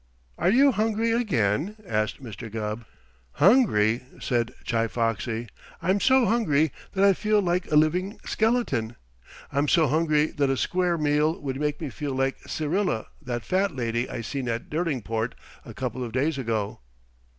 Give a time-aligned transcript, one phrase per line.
[0.39, 2.51] "Are you hungry again?" asked Mr.
[2.51, 2.85] Gubb.
[3.33, 5.45] "Hungry?" said Chi Foxy.
[5.79, 8.95] "I'm so hungry that I feel like a living skeleton.
[9.51, 13.75] I'm so hungry that a square meal would make me feel like Syrilla, that Fat
[13.75, 15.33] Lady I seen at Derlingport
[15.65, 16.79] a couple of days ago."